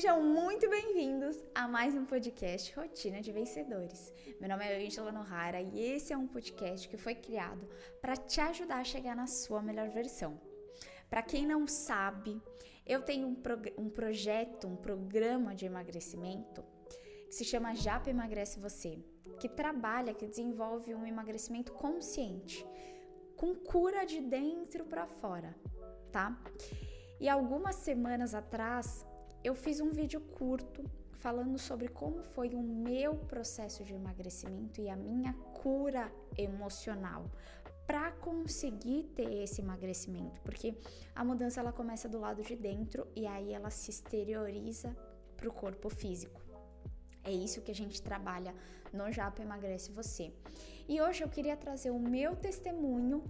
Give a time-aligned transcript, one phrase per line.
[0.00, 4.10] Sejam muito bem-vindos a mais um podcast Rotina de Vencedores.
[4.40, 7.68] Meu nome é Angela Nohara e esse é um podcast que foi criado
[8.00, 10.40] para te ajudar a chegar na sua melhor versão.
[11.10, 12.40] Para quem não sabe,
[12.86, 13.36] eu tenho um,
[13.76, 16.64] um projeto, um programa de emagrecimento
[17.26, 19.04] que se chama Japa Emagrece Você,
[19.38, 22.66] que trabalha, que desenvolve um emagrecimento consciente,
[23.36, 25.54] com cura de dentro para fora,
[26.10, 26.42] tá?
[27.20, 29.04] E algumas semanas atrás
[29.42, 34.88] eu fiz um vídeo curto falando sobre como foi o meu processo de emagrecimento e
[34.88, 37.24] a minha cura emocional
[37.86, 40.74] para conseguir ter esse emagrecimento, porque
[41.14, 44.96] a mudança ela começa do lado de dentro e aí ela se exterioriza
[45.36, 46.40] para o corpo físico.
[47.24, 48.54] É isso que a gente trabalha
[48.92, 50.32] no Japa Emagrece Você.
[50.88, 53.24] E hoje eu queria trazer o meu testemunho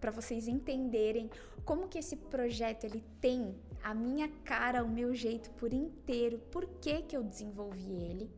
[0.00, 1.30] para vocês entenderem
[1.64, 3.54] como que esse projeto ele tem
[3.86, 8.28] a minha cara, o meu jeito por inteiro, por que que eu desenvolvi ele,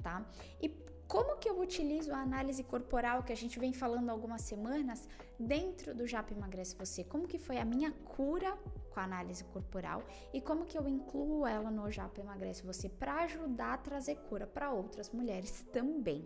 [0.00, 0.24] tá?
[0.62, 0.68] E
[1.08, 5.96] como que eu utilizo a análise corporal que a gente vem falando algumas semanas dentro
[5.96, 7.02] do Japa Emagrece Você?
[7.02, 8.56] Como que foi a minha cura
[8.92, 10.00] com a análise corporal
[10.32, 14.46] e como que eu incluo ela no Japa Emagrece Você para ajudar a trazer cura
[14.46, 16.24] para outras mulheres também,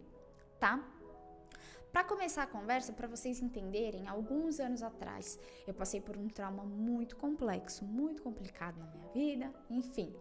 [0.61, 0.87] tá?
[1.93, 6.65] Para começar a conversa, para vocês entenderem, alguns anos atrás eu passei por um trauma
[6.65, 10.15] muito complexo, muito complicado na minha vida, enfim.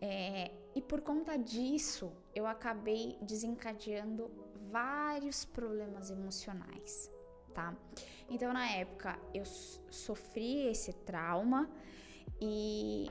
[0.00, 4.30] É, e por conta disso, eu acabei desencadeando
[4.70, 7.10] vários problemas emocionais,
[7.54, 7.76] tá?
[8.28, 11.70] Então, na época, eu sofri esse trauma
[12.40, 13.08] e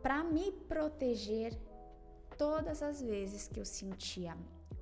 [0.00, 1.58] para me proteger,
[2.38, 4.36] todas as vezes que eu sentia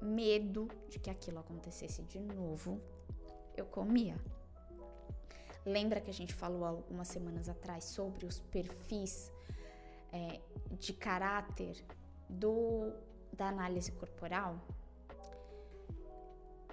[0.05, 2.81] medo de que aquilo acontecesse de novo,
[3.57, 4.17] eu comia.
[5.65, 9.33] Lembra que a gente falou algumas semanas atrás sobre os perfis
[10.13, 10.41] é,
[10.79, 11.83] de caráter
[12.29, 12.93] do,
[13.33, 14.61] da análise corporal?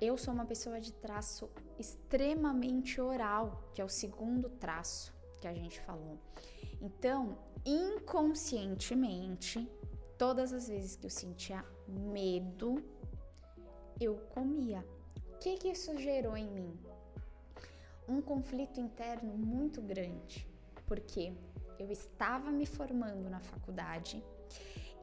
[0.02, 5.54] Eu sou uma pessoa de traço extremamente oral, que é o segundo traço que a
[5.54, 6.18] gente falou.
[6.82, 9.70] Então, inconscientemente,
[10.18, 12.84] todas as vezes que eu sentia medo,
[14.04, 14.86] eu comia.
[15.34, 16.80] O que, que isso gerou em mim?
[18.08, 20.48] Um conflito interno muito grande,
[20.88, 21.34] porque
[21.80, 24.24] eu estava me formando na faculdade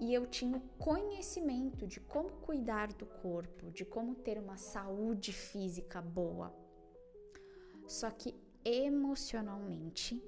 [0.00, 5.32] e eu tinha o conhecimento de como cuidar do corpo, de como ter uma saúde
[5.32, 6.54] física boa.
[7.86, 10.22] Só que emocionalmente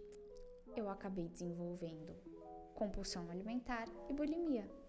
[0.77, 2.17] eu acabei desenvolvendo
[2.75, 4.80] compulsão alimentar e bulimia.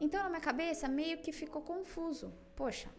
[0.00, 2.32] Então, na minha cabeça, meio que ficou confuso.
[2.56, 2.90] Poxa,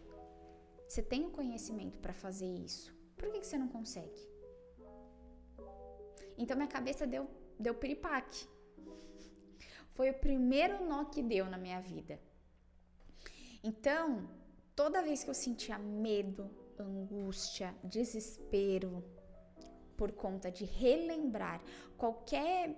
[0.86, 4.20] você tem o conhecimento para fazer isso, por que, que você não consegue?
[6.36, 8.46] Então, minha cabeça deu, deu piripaque.
[9.94, 12.18] Foi o primeiro nó que deu na minha vida.
[13.62, 14.28] Então,
[14.74, 19.04] toda vez que eu sentia medo, angústia, desespero,
[19.96, 21.62] por conta de relembrar
[21.96, 22.76] qualquer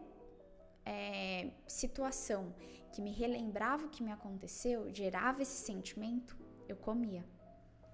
[0.85, 2.55] é, situação
[2.93, 6.37] que me relembrava o que me aconteceu, gerava esse sentimento,
[6.69, 7.25] eu comia.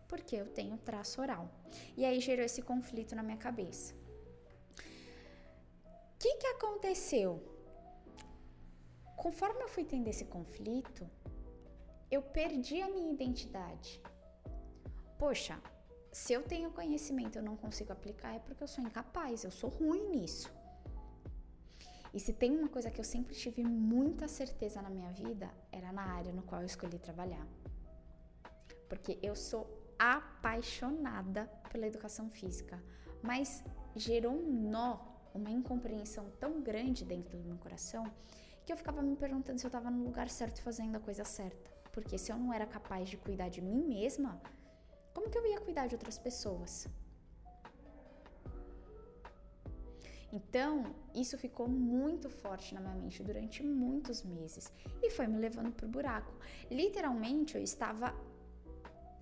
[0.08, 1.50] Porque eu tenho traço oral.
[1.96, 3.94] E aí gerou esse conflito na minha cabeça.
[4.74, 7.42] O que, que aconteceu?
[9.16, 11.08] Conforme eu fui tendo esse conflito,
[12.10, 14.00] eu perdi a minha identidade.
[15.18, 15.60] Poxa,
[16.12, 19.50] se eu tenho conhecimento e eu não consigo aplicar, é porque eu sou incapaz, eu
[19.50, 20.50] sou ruim nisso.
[22.12, 25.92] E se tem uma coisa que eu sempre tive muita certeza na minha vida, era
[25.92, 27.46] na área no qual eu escolhi trabalhar.
[28.88, 32.82] Porque eu sou apaixonada pela educação física,
[33.22, 33.62] mas
[33.94, 34.98] gerou um nó,
[35.32, 38.04] uma incompreensão tão grande dentro do meu coração
[38.64, 41.70] que eu ficava me perguntando se eu estava no lugar certo fazendo a coisa certa.
[41.92, 44.40] Porque se eu não era capaz de cuidar de mim mesma,
[45.12, 46.86] como que eu ia cuidar de outras pessoas?
[50.32, 54.72] Então, isso ficou muito forte na minha mente durante muitos meses
[55.02, 56.32] e foi me levando para o buraco.
[56.70, 58.14] Literalmente, eu estava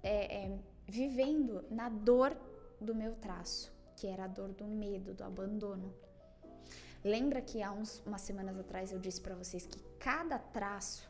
[0.02, 2.37] é, é, vivendo na dor
[2.81, 5.94] do meu traço, que era a dor do medo, do abandono.
[7.02, 11.08] Lembra que há uns, umas semanas atrás eu disse para vocês que cada traço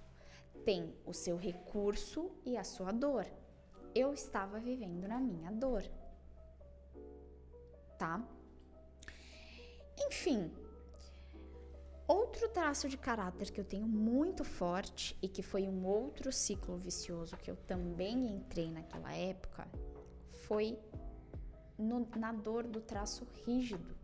[0.65, 3.27] tem o seu recurso e a sua dor.
[3.95, 5.83] Eu estava vivendo na minha dor.
[7.99, 8.23] Tá?
[10.11, 10.51] Enfim,
[12.07, 16.79] outro traço de caráter que eu tenho muito forte e que foi um outro ciclo
[16.79, 19.69] vicioso que eu também entrei naquela época
[20.47, 20.79] foi
[21.77, 23.95] no, na dor do traço rígido.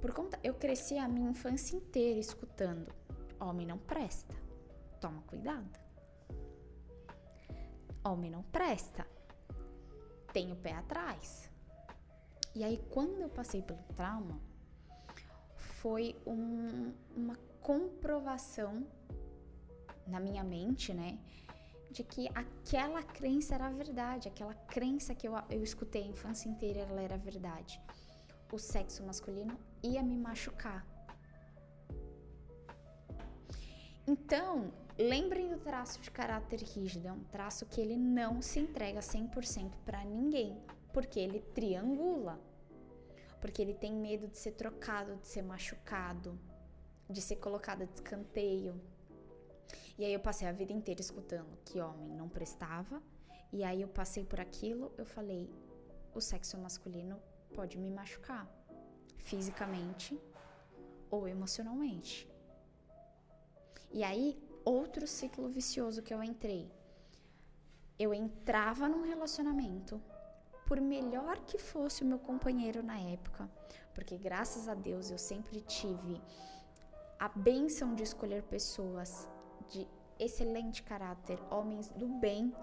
[0.00, 2.90] por conta, eu cresci a minha infância inteira escutando:
[3.38, 4.34] homem não presta,
[5.00, 5.78] toma cuidado.
[8.02, 9.06] Homem não presta,
[10.32, 11.53] tem o pé atrás.
[12.54, 14.40] E aí, quando eu passei pelo trauma,
[15.56, 18.86] foi um, uma comprovação
[20.06, 21.18] na minha mente, né?
[21.90, 26.80] De que aquela crença era verdade, aquela crença que eu, eu escutei a infância inteira,
[26.80, 27.80] ela era verdade.
[28.52, 30.86] O sexo masculino ia me machucar.
[34.06, 39.00] Então, lembrem do traço de caráter rígido, é um traço que ele não se entrega
[39.00, 40.60] 100% para ninguém,
[40.94, 42.40] porque ele triangula.
[43.40, 46.38] Porque ele tem medo de ser trocado, de ser machucado,
[47.10, 48.80] de ser colocado de escanteio.
[49.98, 53.02] E aí eu passei a vida inteira escutando que homem não prestava.
[53.52, 55.50] E aí eu passei por aquilo, eu falei,
[56.14, 57.20] o sexo masculino
[57.52, 58.48] pode me machucar
[59.18, 60.18] fisicamente
[61.10, 62.28] ou emocionalmente.
[63.92, 66.68] E aí, outro ciclo vicioso que eu entrei.
[67.96, 70.02] Eu entrava num relacionamento,
[70.66, 73.48] por melhor que fosse o meu companheiro na época,
[73.94, 76.20] porque graças a Deus eu sempre tive
[77.18, 79.28] a benção de escolher pessoas
[79.68, 79.86] de
[80.18, 82.54] excelente caráter, homens do bem.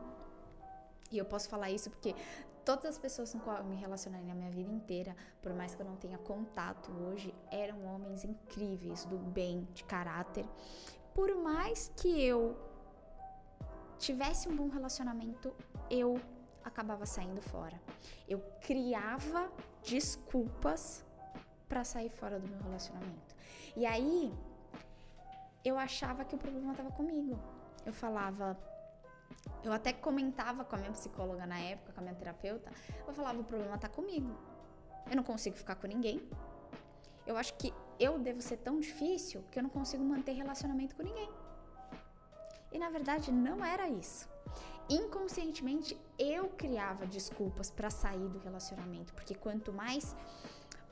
[1.11, 2.15] E eu posso falar isso porque
[2.63, 5.81] todas as pessoas com qual eu me relacionei na minha vida inteira, por mais que
[5.81, 10.45] eu não tenha contato hoje, eram homens incríveis, do bem, de caráter.
[11.13, 12.57] Por mais que eu
[13.97, 15.53] tivesse um bom relacionamento,
[15.89, 16.19] eu
[16.63, 17.79] acabava saindo fora.
[18.27, 19.51] Eu criava
[19.83, 21.05] desculpas
[21.67, 23.35] para sair fora do meu relacionamento.
[23.75, 24.33] E aí
[25.63, 27.39] eu achava que o problema estava comigo.
[27.85, 28.57] Eu falava,
[29.63, 32.71] eu até comentava com a minha psicóloga na época, com a minha terapeuta,
[33.07, 34.35] eu falava: o problema tá comigo.
[35.09, 36.21] Eu não consigo ficar com ninguém.
[37.25, 41.03] Eu acho que eu devo ser tão difícil que eu não consigo manter relacionamento com
[41.03, 41.29] ninguém.
[42.71, 44.29] E na verdade não era isso.
[44.89, 50.15] Inconscientemente eu criava desculpas para sair do relacionamento, porque quanto mais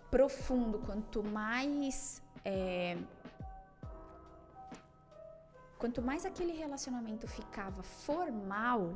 [0.10, 2.98] profundo, quanto mais é,
[5.80, 8.96] Quanto mais aquele relacionamento ficava formal,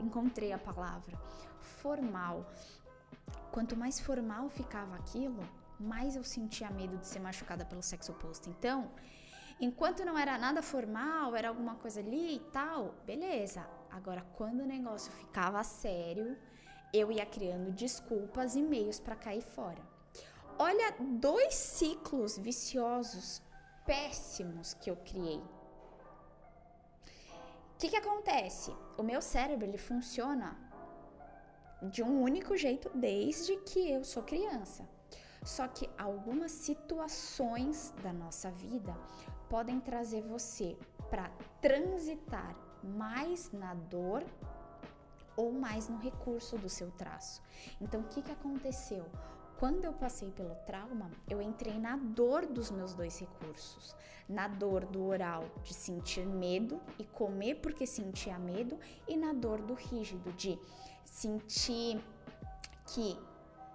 [0.00, 1.14] encontrei a palavra,
[1.60, 2.50] formal.
[3.52, 5.38] Quanto mais formal ficava aquilo,
[5.78, 8.48] mais eu sentia medo de ser machucada pelo sexo oposto.
[8.48, 8.90] Então,
[9.60, 13.68] enquanto não era nada formal, era alguma coisa ali e tal, beleza.
[13.94, 16.36] Agora, quando o negócio ficava sério,
[16.92, 19.82] eu ia criando desculpas e meios para cair fora.
[20.58, 23.42] Olha, dois ciclos viciosos
[23.86, 25.42] péssimos que eu criei
[27.74, 28.72] o que, que acontece?
[28.96, 30.56] O meu cérebro ele funciona
[31.82, 34.88] de um único jeito desde que eu sou criança.
[35.42, 38.96] Só que algumas situações da nossa vida
[39.50, 40.78] podem trazer você
[41.10, 41.28] para
[41.60, 44.24] transitar mais na dor
[45.36, 47.42] ou mais no recurso do seu traço.
[47.80, 49.04] Então, o que, que aconteceu?
[49.58, 53.94] Quando eu passei pelo trauma, eu entrei na dor dos meus dois recursos.
[54.28, 59.60] Na dor do oral, de sentir medo e comer porque sentia medo, e na dor
[59.60, 60.58] do rígido, de
[61.04, 62.02] sentir
[62.86, 63.18] que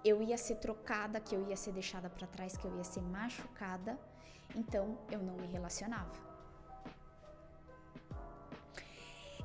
[0.04, 3.02] eu ia ser trocada, que eu ia ser deixada para trás, que eu ia ser
[3.02, 3.98] machucada,
[4.54, 6.29] então eu não me relacionava.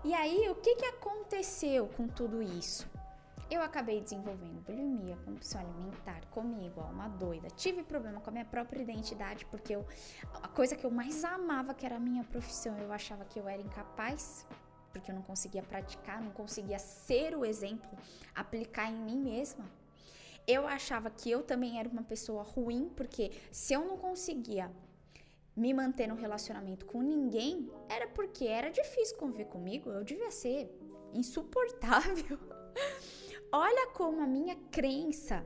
[0.05, 2.87] E aí, o que, que aconteceu com tudo isso?
[3.49, 7.47] Eu acabei desenvolvendo bulimia, compulsão alimentar, comi igual uma doida.
[7.49, 9.83] Tive problema com a minha própria identidade, porque eu,
[10.43, 13.49] a coisa que eu mais amava, que era a minha profissão, eu achava que eu
[13.49, 14.45] era incapaz,
[14.93, 17.89] porque eu não conseguia praticar, não conseguia ser o exemplo,
[18.35, 19.65] aplicar em mim mesma.
[20.47, 24.71] Eu achava que eu também era uma pessoa ruim, porque se eu não conseguia
[25.55, 30.69] me manter no relacionamento com ninguém, era porque era difícil conviver comigo, eu devia ser
[31.13, 32.37] insuportável.
[33.51, 35.45] Olha como a minha crença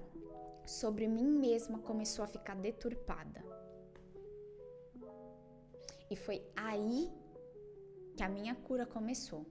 [0.66, 3.44] sobre mim mesma começou a ficar deturpada.
[6.10, 7.12] E foi aí
[8.16, 9.46] que a minha cura começou.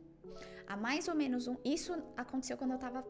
[0.66, 1.56] Há mais ou menos um.
[1.64, 3.06] Isso aconteceu quando eu estava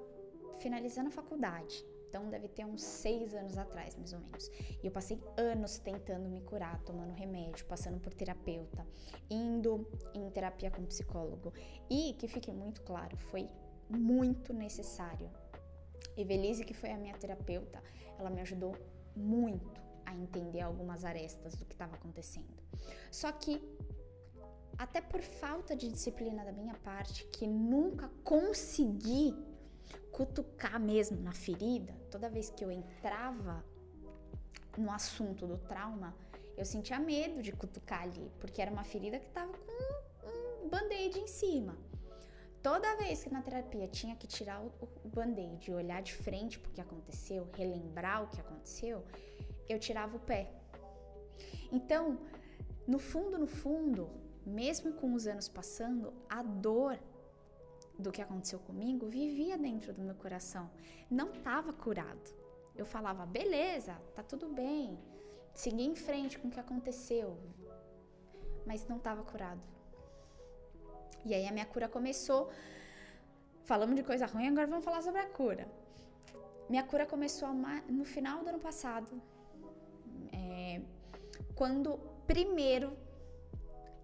[0.61, 1.85] finalizando a faculdade.
[2.09, 4.51] Então deve ter uns seis anos atrás, mais ou menos.
[4.83, 8.87] E eu passei anos tentando me curar, tomando remédio, passando por terapeuta,
[9.31, 11.53] indo em terapia com psicólogo.
[11.91, 13.49] E que fique muito claro, foi
[13.89, 15.31] muito necessário.
[16.17, 17.83] Evelise, que foi a minha terapeuta,
[18.19, 18.75] ela me ajudou
[19.15, 22.57] muito a entender algumas arestas do que estava acontecendo.
[23.11, 23.63] Só que,
[24.77, 29.35] até por falta de disciplina da minha parte, que nunca consegui
[30.19, 33.65] cutucar mesmo na ferida, toda vez que eu entrava
[34.77, 36.13] no assunto do trauma,
[36.57, 41.21] eu sentia medo de cutucar ali, porque era uma ferida que estava com um band-aid
[41.21, 41.79] em cima.
[42.61, 44.73] Toda vez que na terapia tinha que tirar o,
[45.05, 49.05] band-aid olhar de frente para o que aconteceu, relembrar o que aconteceu,
[49.69, 50.51] eu tirava o pé.
[51.71, 52.19] Então,
[52.89, 54.11] no fundo, no fundo,
[54.45, 56.99] mesmo com os anos passando, a dor
[57.99, 60.71] do que aconteceu comigo vivia dentro do meu coração.
[61.11, 62.31] Não estava curado.
[62.77, 64.97] Eu falava, beleza, tá tudo bem,
[65.53, 67.37] segui em frente com o que aconteceu,
[68.65, 69.61] mas não estava curado.
[71.25, 72.51] E aí a minha cura começou.
[73.65, 75.69] Falamos de coisa ruim, agora vamos falar sobre a cura.
[76.69, 77.49] Minha cura começou
[77.89, 79.21] no final do ano passado,
[80.33, 80.81] é,
[81.55, 82.97] quando primeiro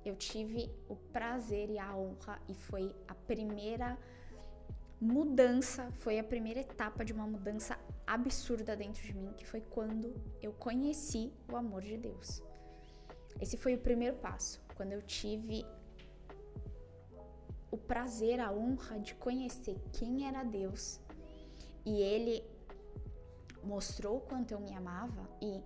[0.04, 3.98] eu tive o prazer e a honra e foi a primeira
[5.00, 10.14] mudança, foi a primeira etapa de uma mudança absurda dentro de mim, que foi quando
[10.42, 12.42] eu conheci o amor de Deus.
[13.40, 15.64] Esse foi o primeiro passo, quando eu tive
[17.70, 21.00] o prazer, a honra de conhecer quem era Deus
[21.84, 22.44] e Ele
[23.64, 25.28] mostrou quanto eu me amava.
[25.42, 25.60] E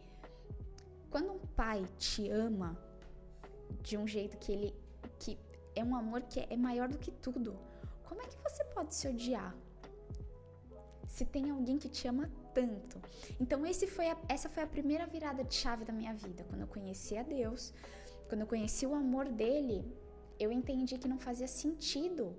[1.11, 2.78] quando um pai te ama
[3.82, 4.75] de um jeito que ele
[5.18, 5.38] que
[5.75, 7.58] é um amor que é maior do que tudo,
[8.04, 9.54] como é que você pode se odiar?
[11.06, 13.00] Se tem alguém que te ama tanto.
[13.40, 16.66] Então foi a, essa foi a primeira virada de chave da minha vida, quando eu
[16.66, 17.72] conheci a Deus,
[18.28, 19.84] quando eu conheci o amor dele,
[20.38, 22.37] eu entendi que não fazia sentido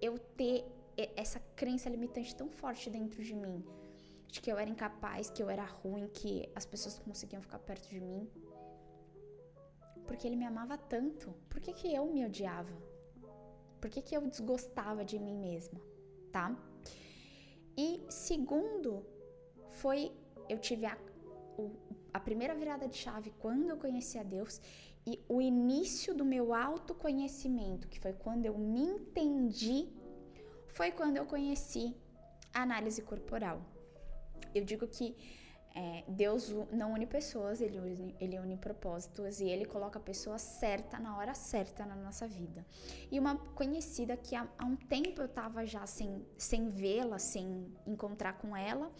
[0.00, 0.64] eu ter
[1.16, 3.64] essa crença limitante tão forte dentro de mim,
[4.28, 7.88] de que eu era incapaz, que eu era ruim, que as pessoas conseguiam ficar perto
[7.88, 8.28] de mim.
[10.10, 11.32] Porque ele me amava tanto.
[11.48, 12.76] Por que, que eu me odiava?
[13.80, 15.80] Por que, que eu desgostava de mim mesma,
[16.32, 16.46] tá?
[17.78, 19.06] E segundo,
[19.80, 20.10] foi
[20.48, 20.98] eu tive a,
[21.56, 21.70] o,
[22.12, 24.60] a primeira virada de chave quando eu conheci a Deus
[25.06, 29.88] e o início do meu autoconhecimento, que foi quando eu me entendi,
[30.66, 31.94] foi quando eu conheci
[32.52, 33.62] a análise corporal.
[34.52, 35.16] Eu digo que
[35.74, 40.38] é, Deus não une pessoas, ele une, ele une propósitos e ele coloca a pessoa
[40.38, 42.66] certa na hora certa na nossa vida.
[43.10, 47.72] E uma conhecida que há, há um tempo eu tava já sem, sem vê-la, sem
[47.86, 48.90] encontrar com ela.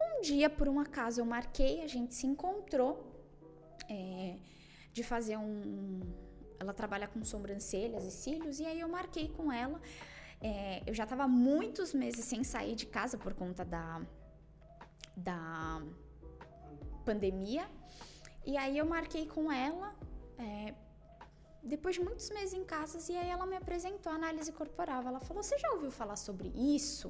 [0.00, 3.12] Um dia, por um acaso, eu marquei, a gente se encontrou.
[3.88, 4.36] É,
[4.96, 6.00] de fazer um.
[6.58, 9.78] Ela trabalha com sobrancelhas e cílios, e aí eu marquei com ela.
[10.40, 14.00] É, eu já estava muitos meses sem sair de casa por conta da,
[15.14, 15.82] da
[17.08, 17.64] pandemia.
[18.50, 19.88] E aí eu marquei com ela.
[20.38, 20.74] É,
[21.74, 25.02] depois de muitos meses em casa, e aí ela me apresentou a análise corporal.
[25.10, 26.48] Ela falou: Você já ouviu falar sobre
[26.78, 27.08] isso?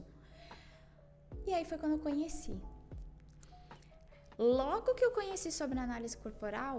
[1.46, 2.56] E aí foi quando eu conheci.
[4.38, 6.78] Logo que eu conheci sobre análise corporal,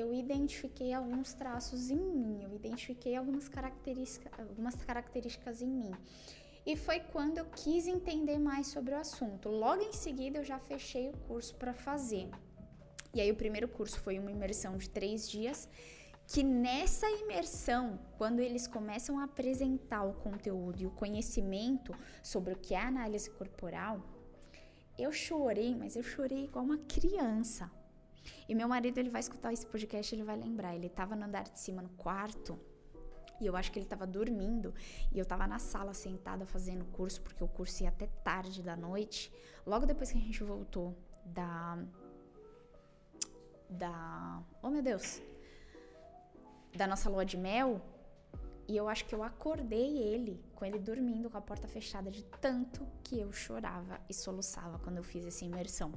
[0.00, 5.92] eu identifiquei alguns traços em mim, eu identifiquei algumas características, algumas características em mim.
[6.66, 9.48] E foi quando eu quis entender mais sobre o assunto.
[9.48, 12.28] Logo em seguida, eu já fechei o curso para fazer.
[13.14, 15.68] E aí, o primeiro curso foi uma imersão de três dias.
[16.26, 22.58] Que nessa imersão, quando eles começam a apresentar o conteúdo e o conhecimento sobre o
[22.58, 24.02] que é análise corporal,
[24.98, 27.70] eu chorei, mas eu chorei igual uma criança
[28.48, 30.74] e meu marido, ele vai escutar esse podcast, ele vai lembrar.
[30.74, 32.58] Ele tava no andar de cima, no quarto,
[33.40, 34.74] e eu acho que ele tava dormindo.
[35.12, 38.62] E eu tava na sala sentada fazendo o curso, porque o curso ia até tarde
[38.62, 39.32] da noite.
[39.66, 41.78] Logo depois que a gente voltou da.
[43.68, 44.42] Da.
[44.62, 45.20] Oh meu Deus!
[46.76, 47.80] Da nossa lua de mel.
[48.66, 52.22] E eu acho que eu acordei ele com ele dormindo com a porta fechada de
[52.22, 55.90] tanto que eu chorava e soluçava quando eu fiz essa imersão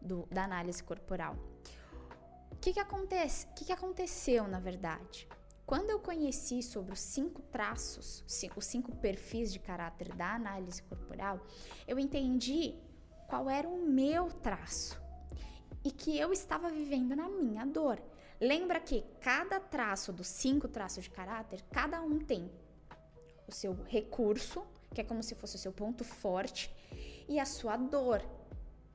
[0.00, 1.34] do, da análise corporal.
[2.52, 3.46] O que, que acontece?
[3.46, 5.28] O que, que aconteceu, na verdade?
[5.66, 8.24] Quando eu conheci sobre os cinco traços,
[8.56, 11.40] os cinco perfis de caráter da análise corporal,
[11.88, 12.74] eu entendi
[13.26, 15.00] qual era o meu traço
[15.86, 18.02] e que eu estava vivendo na minha dor.
[18.40, 22.50] Lembra que cada traço dos cinco traços de caráter, cada um tem
[23.46, 26.74] o seu recurso, que é como se fosse o seu ponto forte,
[27.28, 28.20] e a sua dor,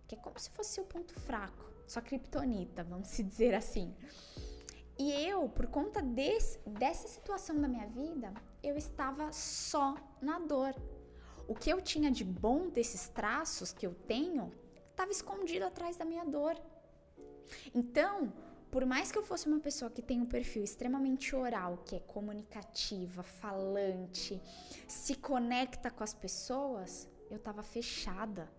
[0.05, 3.93] que é como se fosse o seu ponto fraco sua criptonita, vamos se dizer assim.
[4.99, 10.75] E eu, por conta desse, dessa situação da minha vida, eu estava só na dor.
[11.47, 14.51] O que eu tinha de bom desses traços que eu tenho
[14.89, 16.55] estava escondido atrás da minha dor.
[17.73, 18.31] Então,
[18.71, 21.99] por mais que eu fosse uma pessoa que tem um perfil extremamente oral, que é
[21.99, 24.41] comunicativa, falante,
[24.87, 28.49] se conecta com as pessoas, eu estava fechada.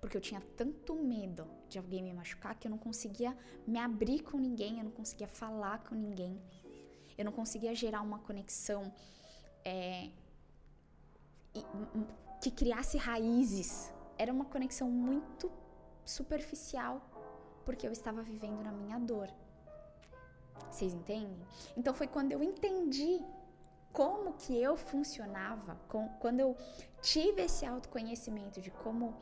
[0.00, 4.20] Porque eu tinha tanto medo de alguém me machucar que eu não conseguia me abrir
[4.22, 6.40] com ninguém, eu não conseguia falar com ninguém,
[7.16, 8.92] eu não conseguia gerar uma conexão
[9.64, 10.10] é,
[12.40, 13.92] que criasse raízes.
[14.16, 15.50] Era uma conexão muito
[16.04, 17.17] superficial,
[17.68, 19.28] porque eu estava vivendo na minha dor.
[20.70, 21.38] Vocês entendem?
[21.76, 23.22] Então foi quando eu entendi
[23.92, 26.56] como que eu funcionava, com, quando eu
[27.02, 29.14] tive esse autoconhecimento de como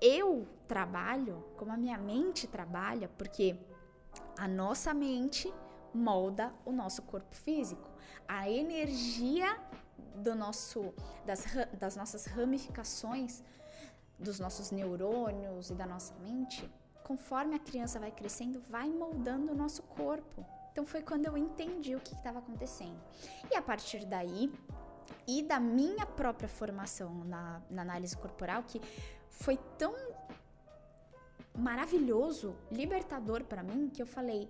[0.00, 3.56] eu trabalho, como a minha mente trabalha, porque
[4.36, 5.54] a nossa mente
[5.94, 7.88] molda o nosso corpo físico.
[8.26, 9.60] A energia
[10.16, 10.92] do nosso
[11.24, 11.44] das,
[11.78, 13.44] das nossas ramificações
[14.18, 16.68] dos nossos neurônios e da nossa mente,
[17.04, 20.44] conforme a criança vai crescendo, vai moldando o nosso corpo.
[20.72, 23.00] Então foi quando eu entendi o que estava acontecendo.
[23.48, 24.52] E a partir daí,
[25.28, 28.80] e da minha própria formação na, na análise corporal, que
[29.28, 29.94] foi tão
[31.56, 34.48] maravilhoso, libertador para mim, que eu falei: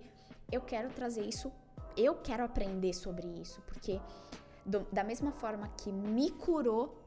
[0.51, 1.51] eu quero trazer isso,
[1.95, 4.01] eu quero aprender sobre isso, porque
[4.65, 6.97] do, da mesma forma que me curou,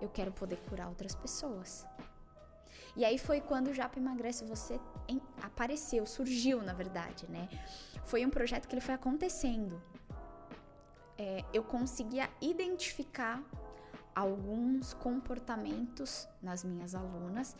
[0.00, 1.86] eu quero poder curar outras pessoas.
[2.96, 7.48] E aí foi quando o Japa Emagrece Você em, apareceu, surgiu na verdade, né?
[8.04, 9.80] Foi um projeto que ele foi acontecendo.
[11.16, 13.42] É, eu conseguia identificar
[14.14, 17.56] alguns comportamentos nas minhas alunas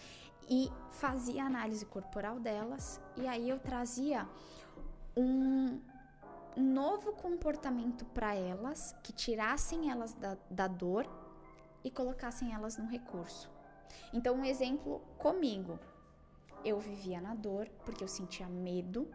[0.48, 4.28] e fazia análise corporal delas e aí eu trazia
[5.16, 5.80] um
[6.56, 11.06] novo comportamento para elas que tirassem elas da, da dor
[11.84, 13.51] e colocassem elas num recurso.
[14.12, 15.78] Então, um exemplo comigo.
[16.64, 19.08] Eu vivia na dor porque eu sentia medo.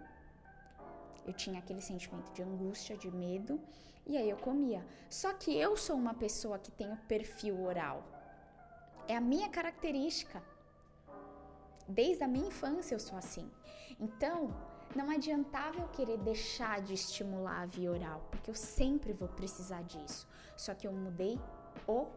[1.25, 3.59] Eu tinha aquele sentimento de angústia, de medo,
[4.05, 4.85] e aí eu comia.
[5.09, 8.03] Só que eu sou uma pessoa que tem o perfil oral.
[9.07, 10.41] É a minha característica.
[11.87, 13.49] Desde a minha infância eu sou assim.
[13.99, 14.53] Então,
[14.95, 19.83] não adiantava eu querer deixar de estimular a via oral, porque eu sempre vou precisar
[19.83, 20.27] disso.
[20.55, 21.39] Só que eu mudei
[21.87, 22.07] o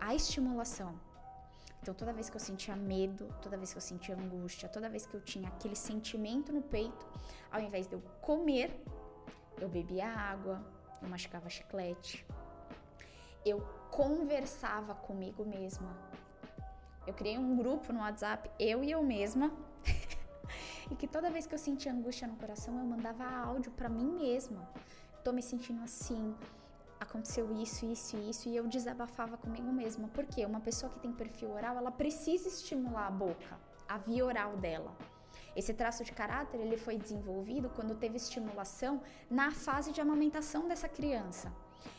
[0.00, 0.98] a estimulação.
[1.80, 5.06] Então, toda vez que eu sentia medo, toda vez que eu sentia angústia, toda vez
[5.06, 7.06] que eu tinha aquele sentimento no peito,
[7.50, 8.70] ao invés de eu comer,
[9.58, 10.62] eu bebia água,
[11.00, 12.26] eu masticava chiclete,
[13.44, 15.96] eu conversava comigo mesma.
[17.06, 19.50] Eu criei um grupo no WhatsApp, eu e eu mesma,
[20.90, 24.18] e que toda vez que eu sentia angústia no coração, eu mandava áudio para mim
[24.18, 24.68] mesma.
[25.24, 26.34] Tô me sentindo assim,
[27.00, 30.08] aconteceu isso, isso e isso, e eu desabafava comigo mesma.
[30.08, 33.58] Porque uma pessoa que tem perfil oral, ela precisa estimular a boca,
[33.88, 34.94] a via oral dela.
[35.56, 40.88] Esse traço de caráter ele foi desenvolvido quando teve estimulação na fase de amamentação dessa
[40.88, 41.52] criança.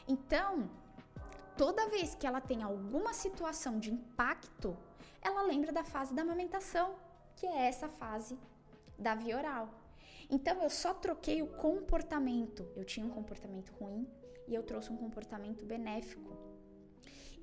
[0.07, 0.69] Então,
[1.57, 4.77] toda vez que ela tem alguma situação de impacto,
[5.21, 6.95] ela lembra da fase da amamentação,
[7.35, 8.37] que é essa fase
[8.97, 9.80] da via oral.
[10.31, 12.71] Então eu só troquei o comportamento.
[12.75, 14.07] Eu tinha um comportamento ruim,
[14.47, 16.31] e eu trouxe um comportamento benéfico.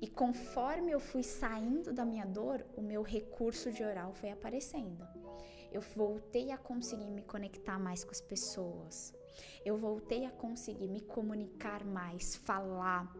[0.01, 5.05] E conforme eu fui saindo da minha dor, o meu recurso de oral foi aparecendo.
[5.71, 9.13] Eu voltei a conseguir me conectar mais com as pessoas.
[9.63, 13.13] Eu voltei a conseguir me comunicar mais, falar,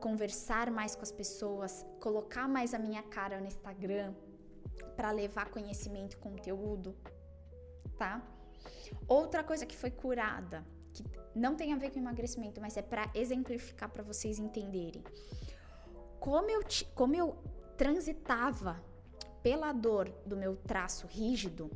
[0.00, 4.14] conversar mais com as pessoas, colocar mais a minha cara no Instagram
[4.96, 6.96] para levar conhecimento e conteúdo,
[7.98, 8.22] tá?
[9.06, 13.10] Outra coisa que foi curada, que não tem a ver com emagrecimento, mas é para
[13.14, 15.02] exemplificar para vocês entenderem.
[16.18, 16.60] Como eu,
[16.94, 17.36] como eu
[17.76, 18.82] transitava
[19.42, 21.70] pela dor do meu traço rígido,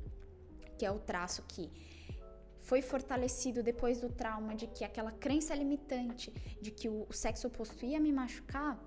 [0.77, 1.71] que é o traço que
[2.61, 7.47] foi fortalecido depois do trauma de que aquela crença limitante de que o, o sexo
[7.47, 8.79] oposto ia me machucar,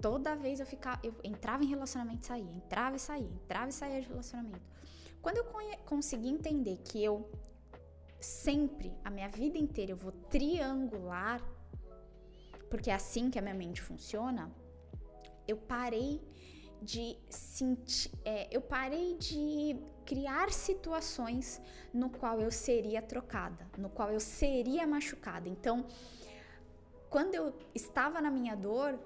[0.00, 3.72] toda vez eu ficava, eu entrava em relacionamento e saía, entrava e saía, entrava e
[3.72, 4.77] saía de relacionamento.
[5.22, 5.44] Quando eu
[5.84, 7.30] consegui entender que eu
[8.20, 11.42] sempre, a minha vida inteira, eu vou triangular,
[12.70, 14.50] porque é assim que a minha mente funciona,
[15.46, 16.20] eu parei
[16.80, 21.60] de sentir, é, eu parei de criar situações
[21.92, 25.48] no qual eu seria trocada, no qual eu seria machucada.
[25.48, 25.84] Então,
[27.10, 28.98] quando eu estava na minha dor,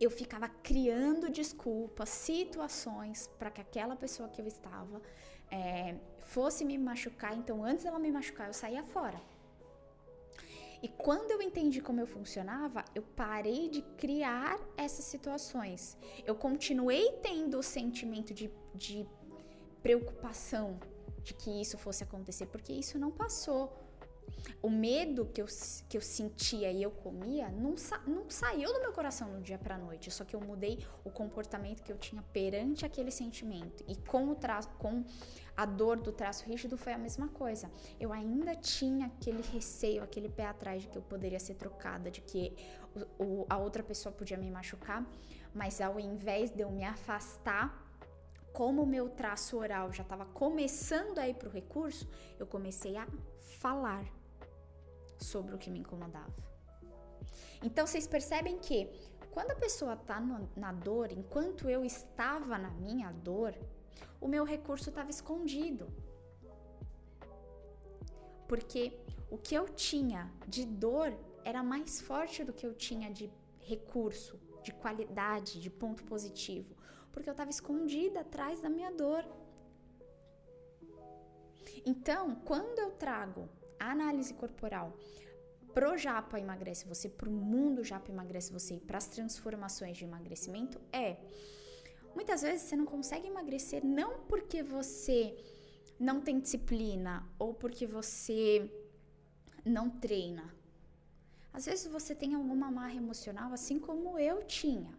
[0.00, 5.00] eu ficava criando desculpas, situações para que aquela pessoa que eu estava
[5.50, 9.20] é, fosse me machucar, então antes dela me machucar, eu saía fora.
[10.82, 15.96] E quando eu entendi como eu funcionava, eu parei de criar essas situações.
[16.24, 19.06] Eu continuei tendo o sentimento de, de
[19.82, 20.78] preocupação
[21.22, 23.72] de que isso fosse acontecer, porque isso não passou.
[24.62, 25.46] O medo que eu,
[25.88, 29.58] que eu sentia e eu comia não, sa não saiu do meu coração no dia
[29.58, 33.84] pra noite, só que eu mudei o comportamento que eu tinha perante aquele sentimento.
[33.86, 35.04] E com, o traço, com
[35.56, 37.70] a dor do traço rígido foi a mesma coisa.
[37.98, 42.20] Eu ainda tinha aquele receio, aquele pé atrás de que eu poderia ser trocada, de
[42.20, 42.54] que
[43.18, 45.04] o, o, a outra pessoa podia me machucar,
[45.54, 47.84] mas ao invés de eu me afastar
[48.52, 52.08] como o meu traço oral já estava começando a ir para o recurso,
[52.38, 53.06] eu comecei a
[53.60, 54.04] falar
[55.18, 56.34] sobre o que me incomodava.
[57.62, 58.90] Então vocês percebem que
[59.30, 60.20] quando a pessoa está
[60.56, 63.54] na dor, enquanto eu estava na minha dor,
[64.20, 65.86] o meu recurso estava escondido.
[68.48, 68.98] Porque
[69.30, 71.12] o que eu tinha de dor
[71.44, 76.74] era mais forte do que eu tinha de recurso, de qualidade, de ponto positivo
[77.16, 79.24] porque eu estava escondida atrás da minha dor.
[81.86, 84.96] Então, quando eu trago análise corporal
[85.74, 90.80] pro Japa Emagrece Você, pro mundo Japa Emagrece Você e para as transformações de emagrecimento,
[90.92, 91.18] é
[92.14, 95.36] muitas vezes você não consegue emagrecer não porque você
[96.00, 98.70] não tem disciplina ou porque você
[99.64, 100.54] não treina.
[101.52, 104.92] Às vezes você tem alguma marra emocional, assim como eu tinha.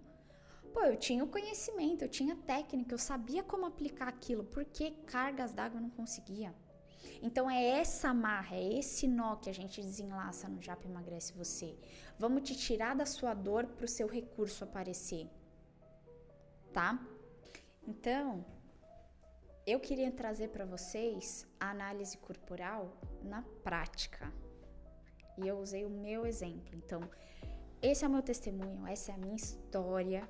[0.73, 4.91] Pô, eu tinha o conhecimento, eu tinha técnica, eu sabia como aplicar aquilo, por que
[5.07, 6.53] cargas d'água eu não conseguia?
[7.21, 11.77] Então é essa marra, é esse nó que a gente desenlaça no Japa Emagrece Você.
[12.17, 15.30] Vamos te tirar da sua dor para o seu recurso aparecer.
[16.73, 16.99] Tá?
[17.88, 18.45] Então,
[19.65, 24.32] eu queria trazer para vocês a análise corporal na prática.
[25.38, 26.75] E eu usei o meu exemplo.
[26.75, 27.01] Então,
[27.82, 30.27] esse é o meu testemunho, essa é a minha história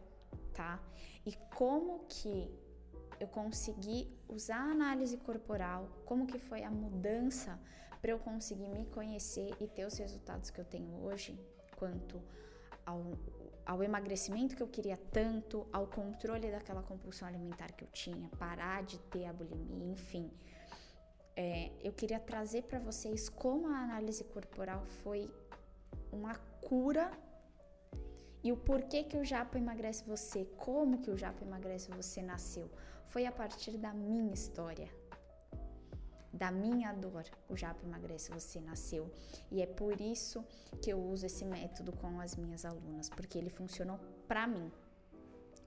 [0.57, 0.79] tá?
[1.23, 2.51] E como que
[3.19, 7.59] eu consegui usar a análise corporal, como que foi a mudança
[8.01, 11.39] para eu conseguir me conhecer e ter os resultados que eu tenho hoje,
[11.75, 12.21] quanto
[12.85, 13.01] ao,
[13.65, 18.83] ao emagrecimento que eu queria tanto, ao controle daquela compulsão alimentar que eu tinha, parar
[18.83, 20.31] de ter a bulimia, enfim.
[21.35, 25.29] É, eu queria trazer para vocês como a análise corporal foi
[26.11, 27.11] uma cura
[28.43, 32.69] e o porquê que o Japa Emagrece Você, como que o Japa Emagrece Você nasceu,
[33.07, 34.89] foi a partir da minha história,
[36.31, 39.11] da minha dor, o Japa Emagrece Você nasceu.
[39.51, 40.45] E é por isso
[40.81, 44.71] que eu uso esse método com as minhas alunas, porque ele funcionou para mim.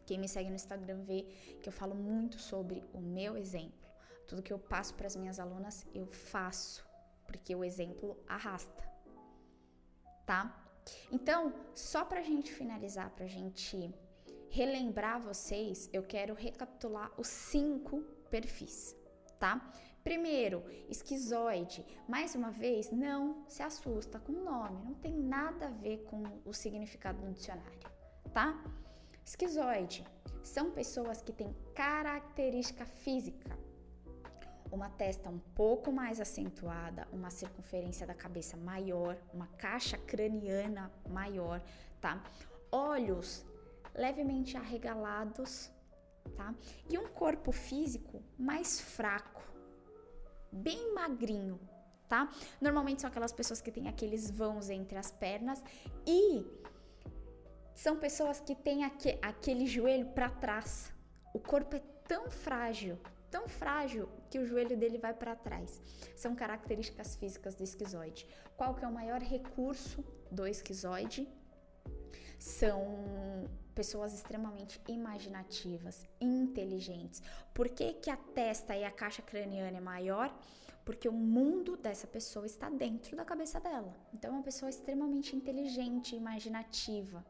[0.06, 1.22] Quem me segue no Instagram vê
[1.62, 3.88] que eu falo muito sobre o meu exemplo.
[4.26, 6.84] Tudo que eu passo para as minhas alunas, eu faço,
[7.26, 8.88] porque o exemplo arrasta.
[10.24, 10.59] Tá?
[11.10, 13.92] Então, só para a gente finalizar, para a gente
[14.50, 18.96] relembrar vocês, eu quero recapitular os cinco perfis,
[19.38, 19.72] tá?
[20.02, 21.84] Primeiro, esquizoide.
[22.08, 26.22] Mais uma vez, não se assusta com o nome, não tem nada a ver com
[26.44, 27.78] o significado no dicionário,
[28.32, 28.62] tá?
[29.24, 30.04] Esquizoide
[30.42, 33.56] são pessoas que têm característica física
[34.72, 41.60] uma testa um pouco mais acentuada, uma circunferência da cabeça maior, uma caixa craniana maior,
[42.00, 42.22] tá?
[42.70, 43.44] Olhos
[43.94, 45.70] levemente arregalados,
[46.36, 46.54] tá?
[46.88, 49.42] E um corpo físico mais fraco,
[50.52, 51.58] bem magrinho,
[52.08, 52.28] tá?
[52.60, 55.62] Normalmente são aquelas pessoas que têm aqueles vãos entre as pernas
[56.06, 56.46] e
[57.74, 60.92] são pessoas que têm aquele joelho para trás.
[61.32, 62.98] O corpo é tão frágil,
[63.30, 65.82] tão frágil que o joelho dele vai para trás.
[66.16, 68.26] São características físicas do esquizoide.
[68.56, 71.28] Qual que é o maior recurso do esquizoide?
[72.38, 72.80] São
[73.74, 77.22] pessoas extremamente imaginativas, inteligentes.
[77.52, 80.34] Por que, que a testa e a caixa craniana é maior?
[80.84, 83.94] Porque o mundo dessa pessoa está dentro da cabeça dela.
[84.14, 87.24] Então é uma pessoa extremamente inteligente, imaginativa,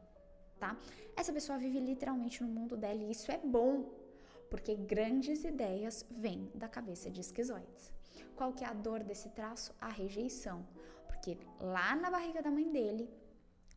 [0.58, 0.76] tá?
[1.16, 3.99] Essa pessoa vive literalmente no mundo dela e isso é bom,
[4.50, 7.92] porque grandes ideias vêm da cabeça de esquizoides.
[8.34, 9.72] Qual que é a dor desse traço?
[9.80, 10.66] A rejeição,
[11.06, 13.08] porque lá na barriga da mãe dele,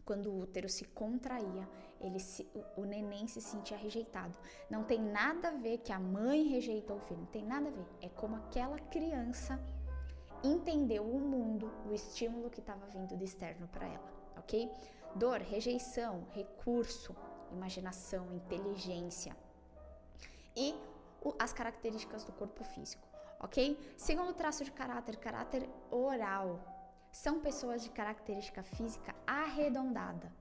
[0.03, 1.69] quando o útero se contraía,
[2.01, 4.38] ele se, o, neném se sentia rejeitado.
[4.69, 7.71] Não tem nada a ver que a mãe rejeitou o filho, não tem nada a
[7.71, 7.86] ver.
[8.01, 9.63] É como aquela criança
[10.43, 14.69] entendeu o mundo, o estímulo que estava vindo de externo para ela, ok?
[15.15, 17.15] Dor, rejeição, recurso,
[17.51, 19.36] imaginação, inteligência
[20.55, 20.75] e
[21.21, 23.07] o, as características do corpo físico,
[23.39, 23.79] ok?
[23.97, 26.59] Segundo traço de caráter, caráter oral.
[27.11, 30.31] São pessoas de característica física arredondada,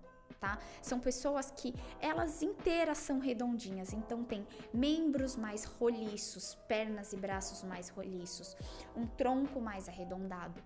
[0.41, 0.59] Tá?
[0.81, 4.45] São pessoas que elas inteiras são redondinhas, então tem
[4.75, 8.57] membros mais roliços, pernas e braços mais roliços,
[8.97, 10.61] um tronco mais arredondado,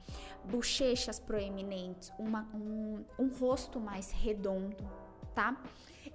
[0.44, 4.82] bochechas proeminentes, uma, um, um rosto mais redondo,
[5.34, 5.62] tá?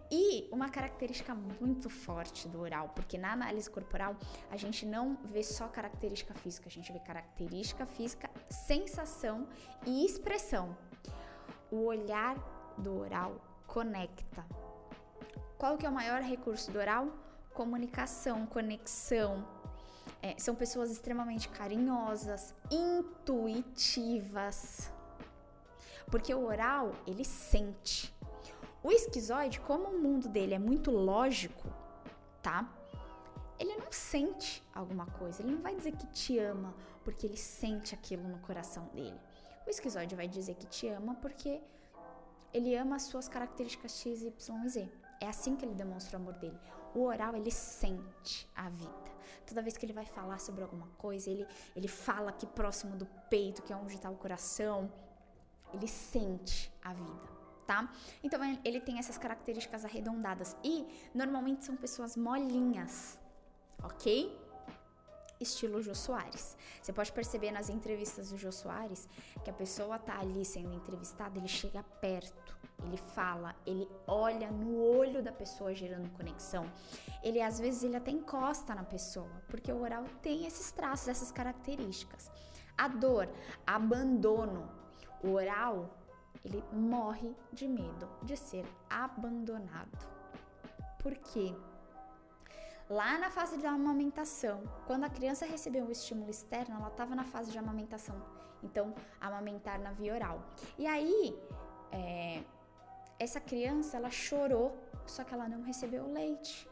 [0.10, 4.15] E uma característica muito forte do oral, porque na análise corporal
[4.49, 9.47] a gente não vê só característica física, a gente vê característica física, sensação
[9.86, 10.75] e expressão.
[11.71, 12.36] O olhar
[12.77, 14.45] do oral conecta.
[15.58, 17.08] Qual que é o maior recurso do oral?
[17.54, 19.47] Comunicação, conexão.
[20.21, 24.12] É, são pessoas extremamente carinhosas, intuitivas.
[26.10, 28.13] Porque o oral, ele sente.
[28.83, 31.67] O esquizoide, como o mundo dele é muito lógico,
[32.41, 32.67] tá?
[33.59, 37.93] Ele não sente alguma coisa, ele não vai dizer que te ama porque ele sente
[37.93, 39.19] aquilo no coração dele.
[39.67, 41.61] O esquizoide vai dizer que te ama porque
[42.51, 44.89] ele ama as suas características X, Y e Z.
[45.19, 46.59] É assim que ele demonstra o amor dele.
[46.95, 49.11] O oral, ele sente a vida.
[49.45, 53.05] Toda vez que ele vai falar sobre alguma coisa, ele, ele fala aqui próximo do
[53.29, 54.91] peito, que é onde está o coração.
[55.71, 57.91] Ele sente a vida tá?
[58.24, 63.19] Então ele tem essas características arredondadas e normalmente são pessoas molinhas,
[63.84, 64.39] ok?
[65.41, 66.56] Estilo Jô Soares.
[66.82, 69.08] Você pode perceber nas entrevistas do Jô Soares
[69.43, 74.80] que a pessoa tá ali sendo entrevistada, ele chega perto, ele fala, ele olha no
[74.80, 76.71] olho da pessoa gerando conexão.
[77.24, 81.32] Ele às vezes ele até encosta na pessoa, porque o oral tem esses traços, essas
[81.32, 82.32] características.
[82.78, 83.30] A dor,
[83.65, 84.69] abandono.
[85.24, 85.89] O oral
[86.43, 89.97] ele morre de medo de ser abandonado.
[90.99, 91.55] Por quê?
[92.89, 97.23] Lá na fase da amamentação, quando a criança recebeu um estímulo externo, ela estava na
[97.23, 98.21] fase de amamentação.
[98.61, 100.43] Então, amamentar na via oral.
[100.77, 101.39] E aí,
[101.91, 102.43] é,
[103.17, 106.69] essa criança, ela chorou, só que ela não recebeu leite.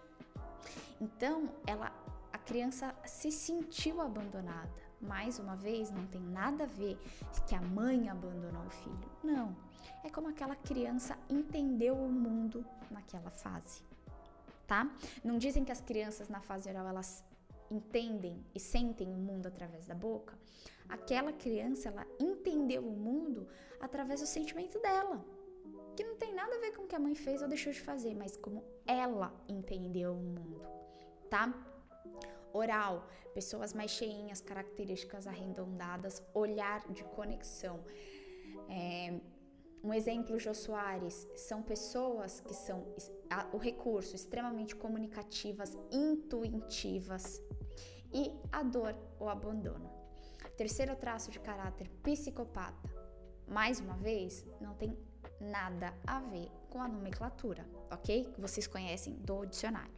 [0.99, 1.91] Então, ela,
[2.33, 6.97] a criança se sentiu abandonada mais uma vez, não tem nada a ver
[7.47, 9.11] que a mãe abandonou o filho.
[9.23, 9.55] Não.
[10.03, 13.83] É como aquela criança entendeu o mundo naquela fase.
[14.67, 14.89] Tá?
[15.23, 17.23] Não dizem que as crianças na fase oral elas
[17.71, 20.37] entendem e sentem o mundo através da boca?
[20.87, 23.47] Aquela criança, ela entendeu o mundo
[23.79, 25.23] através do sentimento dela.
[25.95, 27.81] Que não tem nada a ver com o que a mãe fez ou deixou de
[27.81, 30.61] fazer, mas como ela entendeu o mundo,
[31.29, 31.53] tá?
[32.53, 37.83] Oral, pessoas mais cheinhas, características arredondadas, olhar de conexão.
[38.67, 39.19] É,
[39.83, 42.85] um exemplo, Jô Soares, são pessoas que são
[43.53, 47.41] o recurso extremamente comunicativas, intuitivas
[48.11, 49.89] e a dor ou abandono.
[50.57, 52.89] Terceiro traço de caráter, psicopata.
[53.47, 54.97] Mais uma vez, não tem
[55.39, 58.25] nada a ver com a nomenclatura, ok?
[58.33, 59.93] Que vocês conhecem do dicionário.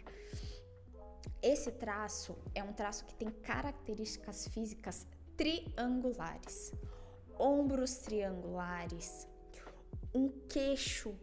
[1.41, 6.71] Esse traço é um traço que tem características físicas triangulares,
[7.39, 9.27] ombros triangulares,
[10.13, 11.15] um queixo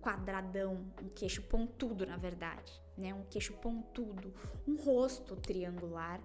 [0.00, 3.14] quadradão, um queixo pontudo, na verdade, né?
[3.14, 4.34] Um queixo pontudo,
[4.66, 6.20] um rosto triangular,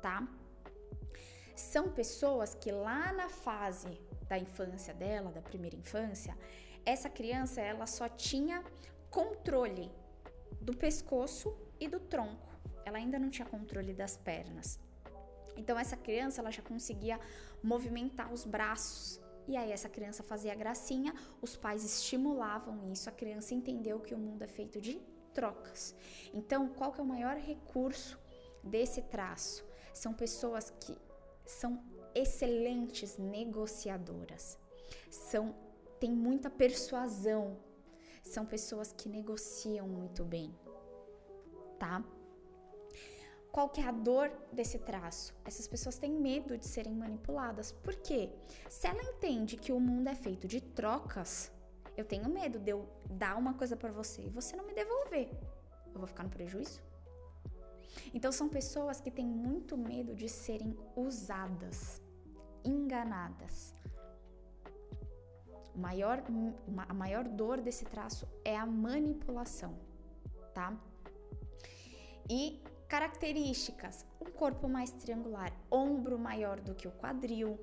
[0.00, 0.26] tá?
[1.54, 6.36] São pessoas que lá na fase da infância dela, da primeira infância,
[6.84, 8.64] essa criança ela só tinha
[9.10, 9.92] controle
[10.60, 12.49] do pescoço e do tronco
[12.90, 14.78] ela ainda não tinha controle das pernas.
[15.56, 17.18] Então essa criança ela já conseguia
[17.62, 19.20] movimentar os braços.
[19.48, 24.18] E aí essa criança fazia gracinha, os pais estimulavam isso, a criança entendeu que o
[24.18, 25.00] mundo é feito de
[25.32, 25.94] trocas.
[26.32, 28.18] Então, qual que é o maior recurso
[28.62, 29.64] desse traço?
[29.92, 30.96] São pessoas que
[31.44, 31.82] são
[32.14, 34.58] excelentes negociadoras.
[35.10, 35.54] São
[35.98, 37.56] têm muita persuasão.
[38.22, 40.54] São pessoas que negociam muito bem.
[41.78, 42.04] Tá?
[43.52, 45.34] Qual que é a dor desse traço?
[45.44, 47.72] Essas pessoas têm medo de serem manipuladas.
[47.72, 48.30] Por quê?
[48.68, 51.50] Se ela entende que o mundo é feito de trocas,
[51.96, 55.28] eu tenho medo de eu dar uma coisa para você e você não me devolver.
[55.92, 56.80] Eu vou ficar no prejuízo?
[58.14, 62.00] Então são pessoas que têm muito medo de serem usadas,
[62.64, 63.74] enganadas.
[65.74, 66.22] O maior,
[66.88, 69.74] a maior dor desse traço é a manipulação,
[70.54, 70.76] tá?
[72.28, 77.56] E Características: um corpo mais triangular, ombro maior do que o quadril,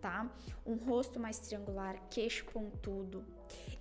[0.00, 0.34] tá?
[0.64, 3.22] Um rosto mais triangular, queixo pontudo.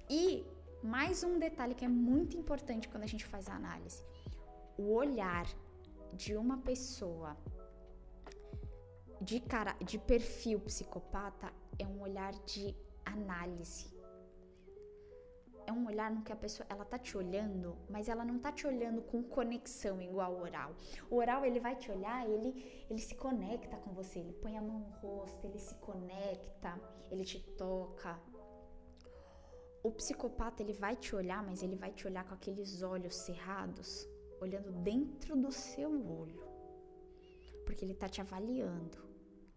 [0.10, 0.46] E
[0.84, 4.04] mais um detalhe que é muito importante quando a gente faz a análise:
[4.78, 5.48] o olhar
[6.12, 7.38] de uma pessoa
[9.22, 12.76] de, cara, de perfil psicopata é um olhar de
[13.06, 14.01] análise.
[15.72, 18.52] É um olhar no que a pessoa ela tá te olhando, mas ela não tá
[18.52, 20.76] te olhando com conexão igual o oral.
[21.10, 24.62] O oral ele vai te olhar, ele ele se conecta com você, ele põe a
[24.62, 26.78] mão no rosto, ele se conecta,
[27.10, 28.20] ele te toca.
[29.82, 34.06] O psicopata ele vai te olhar, mas ele vai te olhar com aqueles olhos cerrados,
[34.42, 35.90] olhando dentro do seu
[36.22, 36.44] olho.
[37.66, 39.11] Porque ele tá te avaliando.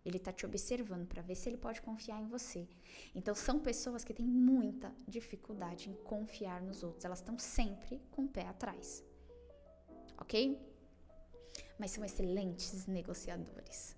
[0.04, 2.68] Ele está te observando para ver se ele pode confiar em você.
[3.14, 7.04] Então, são pessoas que têm muita dificuldade em confiar nos outros.
[7.04, 9.02] Elas estão sempre com o pé atrás.
[10.18, 10.60] Ok?
[11.78, 13.96] Mas são excelentes negociadores.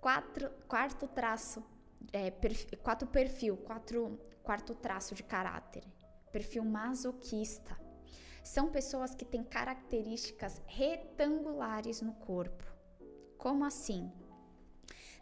[0.00, 1.64] Quatro, quarto traço,
[2.12, 5.84] é, perfil, quatro perfil, quatro, quarto traço de caráter.
[6.32, 7.78] Perfil masoquista.
[8.42, 12.64] São pessoas que têm características retangulares no corpo.
[13.38, 14.12] Como assim?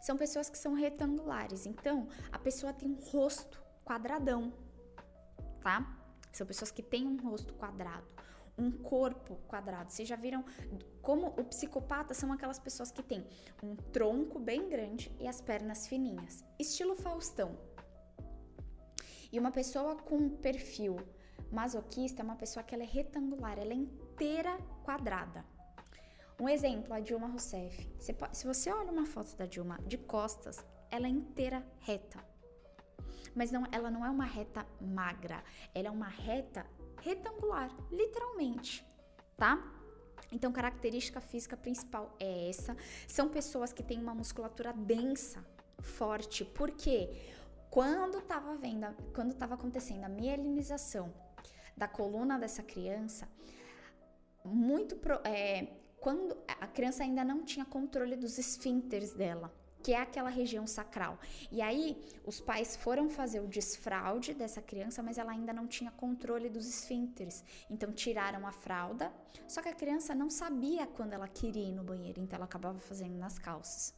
[0.03, 1.65] São pessoas que são retangulares.
[1.65, 4.51] Então, a pessoa tem um rosto quadradão,
[5.61, 5.97] tá?
[6.33, 8.05] São pessoas que têm um rosto quadrado,
[8.57, 9.89] um corpo quadrado.
[9.89, 10.43] Vocês já viram
[11.01, 13.25] como o psicopata são aquelas pessoas que têm
[13.63, 17.57] um tronco bem grande e as pernas fininhas, estilo Faustão.
[19.31, 20.97] E uma pessoa com perfil
[21.49, 25.45] masoquista é uma pessoa que ela é retangular, ela é inteira quadrada.
[26.39, 27.89] Um exemplo, a Dilma Rousseff.
[27.99, 32.19] Se você olha uma foto da Dilma de costas, ela é inteira reta.
[33.35, 35.43] Mas não, ela não é uma reta magra,
[35.73, 36.65] ela é uma reta
[37.01, 38.85] retangular, literalmente,
[39.35, 39.61] tá?
[40.31, 42.75] Então, característica física principal é essa.
[43.07, 45.45] São pessoas que têm uma musculatura densa,
[45.79, 46.45] forte.
[46.45, 47.09] Por quê?
[47.69, 51.13] Quando estava vendo, quando estava acontecendo a mielinização
[51.75, 53.27] da coluna dessa criança,
[54.43, 55.67] muito é,
[56.03, 59.49] quando a criança ainda não tinha controle dos esfínteres dela,
[59.81, 61.17] que é aquela região sacral.
[61.49, 65.91] E aí os pais foram fazer o desfraude dessa criança, mas ela ainda não tinha
[65.91, 67.41] controle dos esfínteres.
[67.69, 69.13] Então tiraram a fralda,
[69.47, 72.79] só que a criança não sabia quando ela queria ir no banheiro, então ela acabava
[72.79, 73.95] fazendo nas calças.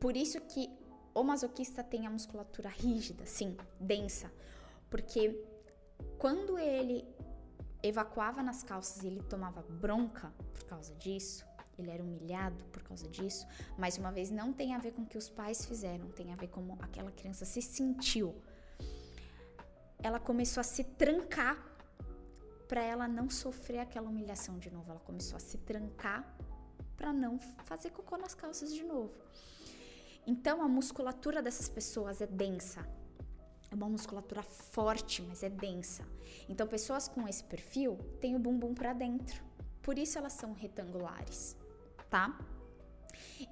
[0.00, 0.70] Por isso que
[1.14, 4.32] o masoquista tem a musculatura rígida, sim, densa,
[4.88, 5.38] porque
[6.18, 7.06] quando ele
[7.88, 11.44] evacuava nas calças e ele tomava bronca por causa disso,
[11.78, 15.06] ele era humilhado por causa disso, mais uma vez não tem a ver com o
[15.06, 18.34] que os pais fizeram, tem a ver com como aquela criança se sentiu.
[20.02, 21.56] Ela começou a se trancar
[22.68, 24.90] para ela não sofrer aquela humilhação de novo.
[24.90, 26.36] Ela começou a se trancar
[26.96, 29.12] para não fazer cocô nas calças de novo.
[30.26, 32.86] Então a musculatura dessas pessoas é densa,
[33.74, 36.06] é uma musculatura forte, mas é densa.
[36.48, 39.42] Então, pessoas com esse perfil têm o bumbum para dentro.
[39.82, 41.56] Por isso elas são retangulares,
[42.08, 42.38] tá?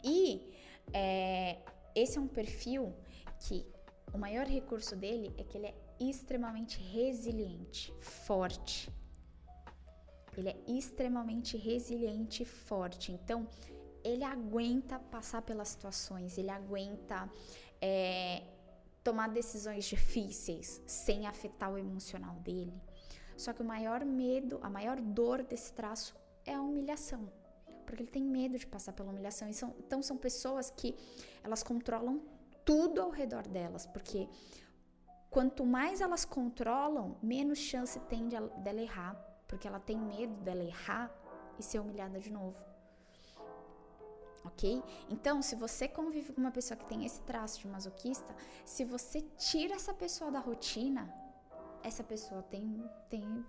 [0.02, 0.50] E
[0.92, 1.58] é,
[1.94, 2.94] esse é um perfil
[3.40, 3.66] que
[4.12, 8.90] o maior recurso dele é que ele é extremamente resiliente, forte.
[10.36, 13.12] Ele é extremamente resiliente e forte.
[13.12, 13.46] Então,
[14.02, 17.30] ele aguenta passar pelas situações, ele aguenta
[17.80, 18.42] é,
[19.02, 22.72] tomar decisões difíceis sem afetar o emocional dele.
[23.36, 27.30] Só que o maior medo, a maior dor desse traço é a humilhação.
[27.84, 29.52] Porque ele tem medo de passar pela humilhação.
[29.52, 30.94] São, então são pessoas que
[31.42, 32.22] elas controlam
[32.64, 33.86] tudo ao redor delas.
[33.86, 34.28] Porque
[35.30, 39.14] quanto mais elas controlam, menos chance tem de, dela errar.
[39.48, 41.12] Porque ela tem medo dela errar
[41.58, 42.71] e ser humilhada de novo
[44.44, 44.82] ok?
[45.08, 49.20] Então, se você convive com uma pessoa que tem esse traço de masoquista, se você
[49.36, 51.12] tira essa pessoa da rotina,
[51.82, 52.82] essa pessoa tem.
[53.08, 53.44] tem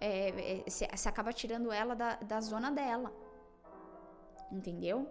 [0.00, 3.12] é, é, você acaba tirando ela da, da zona dela.
[4.50, 5.08] Entendeu?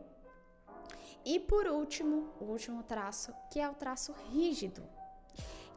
[1.23, 4.83] E por último, o último traço, que é o traço rígido,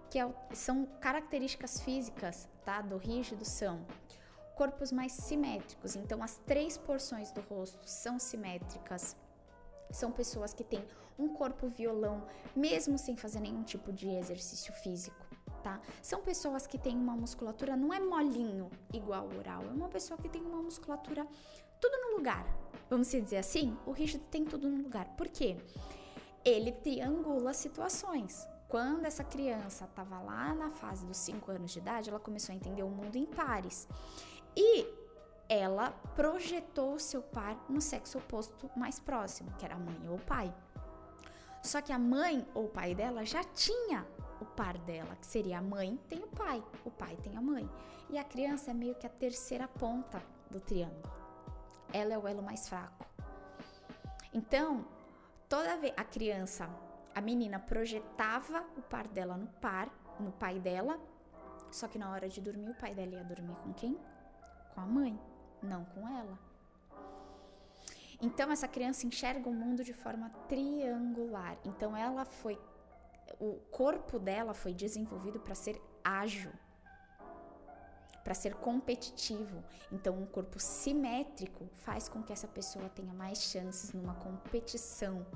[0.09, 3.85] que é o, são características físicas tá, do rígido são
[4.55, 5.97] corpos mais simétricos.
[5.97, 9.17] Então, as três porções do rosto são simétricas.
[9.91, 10.85] São pessoas que têm
[11.19, 15.27] um corpo violão, mesmo sem fazer nenhum tipo de exercício físico,
[15.63, 15.81] tá?
[16.01, 20.29] São pessoas que têm uma musculatura, não é molinho igual oral, é uma pessoa que
[20.29, 21.27] tem uma musculatura
[21.81, 22.47] tudo no lugar.
[22.89, 23.77] Vamos dizer assim?
[23.85, 25.09] O rígido tem tudo no lugar.
[25.17, 25.57] Por quê?
[26.45, 28.47] Ele triangula situações.
[28.69, 32.57] Quando essa criança estava lá na fase dos 5 anos de idade, ela começou a
[32.57, 33.87] entender o mundo em pares.
[34.57, 34.87] E
[35.49, 40.21] ela projetou seu par no sexo oposto mais próximo, que era a mãe ou o
[40.21, 40.53] pai.
[41.63, 44.07] Só que a mãe ou o pai dela já tinha
[44.41, 47.69] o par dela, que seria a mãe tem o pai, o pai tem a mãe.
[48.11, 51.13] E a criança é meio que a terceira ponta do triângulo.
[51.93, 53.07] Ela é o elo mais fraco.
[54.35, 54.85] Então,
[55.49, 56.69] toda vez a criança,
[57.15, 59.89] a menina projetava o par dela no par,
[60.19, 60.99] no pai dela,
[61.71, 63.99] Só que na hora de dormir, o pai dela ia dormir com quem?
[64.75, 65.19] Com a mãe,
[65.63, 66.39] não com ela.
[68.21, 71.57] Então essa criança enxerga o mundo de forma triangular.
[71.65, 72.59] Então ela foi
[73.41, 76.53] o corpo dela foi desenvolvido para ser ágil,
[78.23, 79.63] para ser competitivo.
[79.91, 85.27] Então, um corpo simétrico faz com que essa pessoa tenha mais chances numa competição,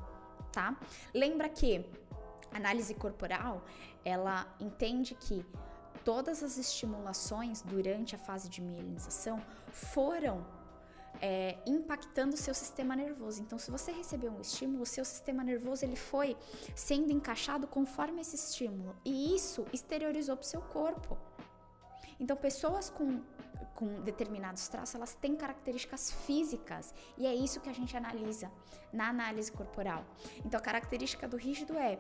[0.53, 0.79] tá?
[1.13, 1.85] Lembra que
[2.53, 3.65] análise corporal,
[4.05, 5.45] ela entende que
[6.07, 10.47] todas as estimulações durante a fase de mielinização foram
[11.21, 13.43] é, impactando o seu sistema nervoso.
[13.43, 16.37] Então, se você recebeu um estímulo, o seu sistema nervoso ele foi
[16.77, 21.19] sendo encaixado conforme esse estímulo e isso exteriorizou para o seu corpo.
[22.21, 23.21] Então, pessoas com,
[23.75, 28.49] com determinados traços, elas têm características físicas e é isso que a gente analisa
[28.93, 30.05] na análise corporal.
[30.45, 31.99] Então, a característica do rígido é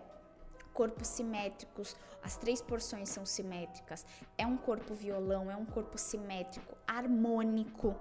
[0.76, 4.04] corpos simétricos, as três porções são simétricas,
[4.36, 7.96] é um corpo violão, é um corpo simétrico, harmônico.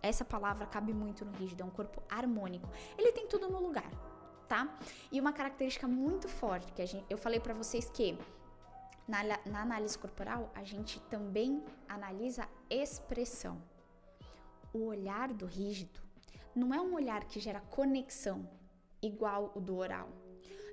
[0.00, 2.68] Essa palavra cabe muito no rígido, é um corpo harmônico.
[2.96, 3.90] Ele tem tudo no lugar,
[4.48, 4.78] tá?
[5.10, 8.16] E uma característica muito forte que a gente, eu falei para vocês que
[9.08, 13.60] na, na análise corporal, a gente também analisa expressão.
[14.72, 16.00] O olhar do rígido
[16.54, 18.48] não é um olhar que gera conexão
[19.02, 20.08] igual o do oral.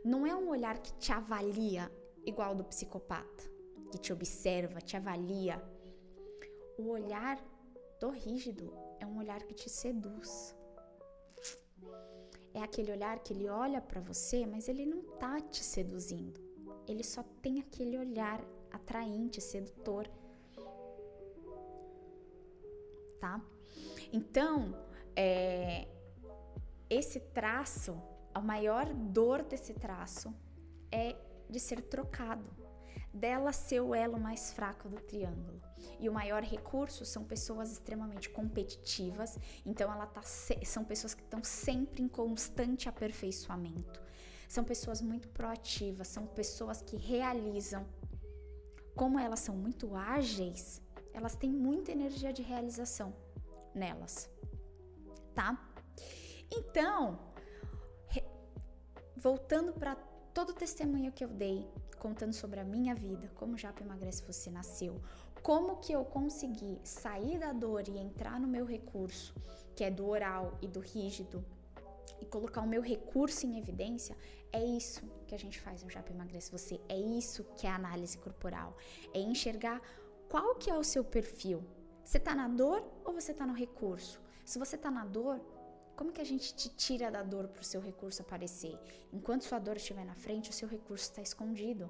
[0.04, 1.92] Não é um olhar que te avalia
[2.26, 3.44] igual do psicopata,
[3.92, 5.62] que te observa, te avalia.
[6.78, 7.40] O olhar
[8.00, 10.56] do rígido é um olhar que te seduz.
[12.54, 16.52] É aquele olhar que ele olha para você, mas ele não tá te seduzindo
[16.88, 20.10] ele só tem aquele olhar atraente, sedutor.
[23.20, 23.42] Tá?
[24.12, 24.76] Então,
[25.16, 25.88] é,
[26.90, 28.02] esse traço,
[28.34, 30.34] a maior dor desse traço
[30.92, 31.16] é
[31.50, 32.46] de ser trocado,
[33.14, 35.62] dela ser o elo mais fraco do triângulo.
[36.00, 41.44] E o maior recurso são pessoas extremamente competitivas, então ela tá, são pessoas que estão
[41.44, 44.02] sempre em constante aperfeiçoamento.
[44.48, 47.86] São pessoas muito proativas, são pessoas que realizam.
[48.96, 50.82] Como elas são muito ágeis,
[51.14, 53.14] elas têm muita energia de realização
[53.74, 54.30] nelas,
[55.34, 55.58] tá?
[56.52, 57.31] Então.
[59.22, 59.96] Voltando para
[60.34, 61.70] todo o testemunho que eu dei,
[62.00, 65.00] contando sobre a minha vida, como Japa Emagrece Você nasceu,
[65.44, 69.36] como que eu consegui sair da dor e entrar no meu recurso,
[69.76, 71.46] que é do oral e do rígido,
[72.20, 74.18] e colocar o meu recurso em evidência,
[74.52, 76.80] é isso que a gente faz no Japa Emagrece Você.
[76.90, 78.76] É isso que é a análise corporal.
[79.14, 79.82] É enxergar
[80.30, 81.64] qual que é o seu perfil.
[82.04, 84.20] Você tá na dor ou você tá no recurso?
[84.44, 85.40] Se você tá na dor,
[85.96, 88.78] como que a gente te tira da dor para o seu recurso aparecer?
[89.12, 91.90] Enquanto sua dor estiver na frente, o seu recurso está escondido.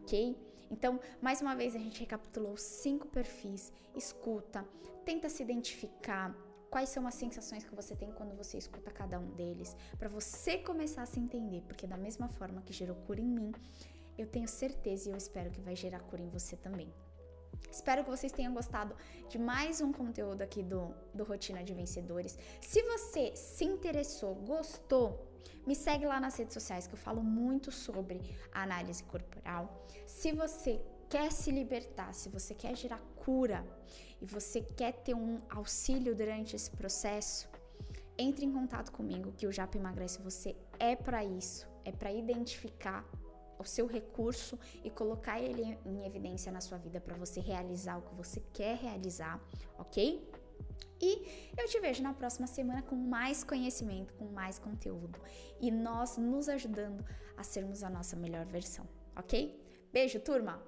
[0.00, 0.36] Ok?
[0.70, 3.72] Então, mais uma vez, a gente recapitulou cinco perfis.
[3.94, 4.66] Escuta,
[5.04, 6.34] tenta se identificar
[6.70, 10.58] quais são as sensações que você tem quando você escuta cada um deles, para você
[10.58, 13.52] começar a se entender, porque da mesma forma que gerou cura em mim,
[14.18, 16.92] eu tenho certeza e eu espero que vai gerar cura em você também.
[17.70, 18.94] Espero que vocês tenham gostado
[19.28, 22.38] de mais um conteúdo aqui do, do Rotina de Vencedores.
[22.60, 25.28] Se você se interessou, gostou,
[25.66, 28.20] me segue lá nas redes sociais que eu falo muito sobre
[28.52, 29.86] análise corporal.
[30.06, 33.64] Se você quer se libertar, se você quer gerar cura
[34.20, 37.48] e você quer ter um auxílio durante esse processo,
[38.16, 43.04] entre em contato comigo que o Japa Emagrece Você é para isso, é para identificar
[43.58, 48.02] o seu recurso e colocar ele em evidência na sua vida para você realizar o
[48.02, 49.40] que você quer realizar,
[49.78, 50.30] ok?
[51.00, 55.20] E eu te vejo na próxima semana com mais conhecimento, com mais conteúdo
[55.60, 57.04] e nós nos ajudando
[57.36, 58.86] a sermos a nossa melhor versão,
[59.16, 59.64] ok?
[59.92, 60.62] Beijo, turma!